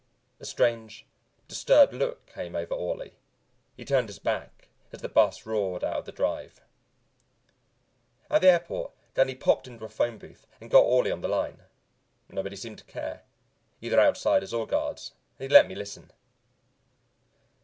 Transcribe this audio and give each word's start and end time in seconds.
A 0.39 0.45
strange, 0.45 1.05
disturbed 1.47 1.93
look 1.93 2.25
came 2.25 2.55
over 2.55 2.73
Orley. 2.73 3.19
He 3.77 3.85
turned 3.85 4.09
his 4.09 4.17
back 4.17 4.69
as 4.91 5.01
the 5.01 5.07
bus 5.07 5.45
roared 5.45 5.83
out 5.83 5.97
of 5.97 6.05
the 6.05 6.11
drive. 6.11 6.59
At 8.27 8.41
the 8.41 8.49
airport 8.49 8.93
Danny 9.13 9.35
popped 9.35 9.67
into 9.67 9.85
a 9.85 9.89
phone 9.89 10.17
booth 10.17 10.47
and 10.59 10.71
got 10.71 10.85
Orley 10.85 11.11
on 11.11 11.21
the 11.21 11.27
line 11.27 11.65
nobody 12.29 12.55
seemed 12.55 12.79
to 12.79 12.83
care, 12.85 13.25
either 13.79 13.99
Outsiders 13.99 14.55
or 14.55 14.65
guards 14.65 15.11
and 15.37 15.43
he 15.47 15.53
let 15.55 15.67
me 15.67 15.75
listen. 15.75 16.09